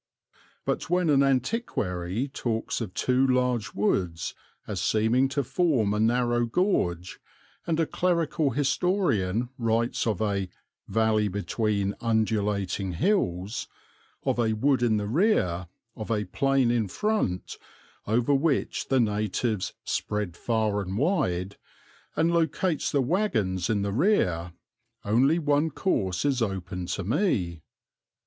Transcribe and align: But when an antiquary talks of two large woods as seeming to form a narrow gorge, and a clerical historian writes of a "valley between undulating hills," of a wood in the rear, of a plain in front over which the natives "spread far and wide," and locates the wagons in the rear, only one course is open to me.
But 0.65 0.89
when 0.89 1.11
an 1.11 1.21
antiquary 1.21 2.27
talks 2.27 2.81
of 2.81 2.95
two 2.95 3.27
large 3.27 3.75
woods 3.75 4.33
as 4.65 4.81
seeming 4.81 5.29
to 5.29 5.43
form 5.43 5.93
a 5.93 5.99
narrow 5.99 6.47
gorge, 6.47 7.19
and 7.67 7.79
a 7.79 7.85
clerical 7.85 8.49
historian 8.49 9.49
writes 9.59 10.07
of 10.07 10.19
a 10.19 10.49
"valley 10.87 11.27
between 11.27 11.93
undulating 12.01 12.93
hills," 12.93 13.67
of 14.23 14.39
a 14.39 14.53
wood 14.53 14.81
in 14.81 14.97
the 14.97 15.05
rear, 15.05 15.67
of 15.95 16.09
a 16.09 16.25
plain 16.25 16.71
in 16.71 16.87
front 16.87 17.59
over 18.07 18.33
which 18.33 18.87
the 18.87 18.99
natives 18.99 19.73
"spread 19.83 20.35
far 20.35 20.81
and 20.81 20.97
wide," 20.97 21.57
and 22.15 22.31
locates 22.33 22.91
the 22.91 23.01
wagons 23.01 23.69
in 23.69 23.83
the 23.83 23.93
rear, 23.93 24.53
only 25.05 25.37
one 25.37 25.69
course 25.69 26.25
is 26.25 26.41
open 26.41 26.87
to 26.87 27.03
me. 27.03 27.61